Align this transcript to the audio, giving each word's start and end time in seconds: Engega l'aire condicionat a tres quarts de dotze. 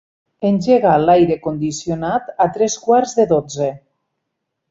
Engega 0.47 0.93
l'aire 1.01 1.37
condicionat 1.43 2.33
a 2.47 2.49
tres 2.57 2.79
quarts 2.87 3.15
de 3.19 3.27
dotze. 3.35 3.71